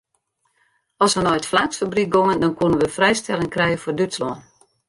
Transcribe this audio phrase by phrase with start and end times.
[1.07, 4.35] As we nei it flaaksfabryk gongen dan koenen we frijstelling krije foar Dútslân.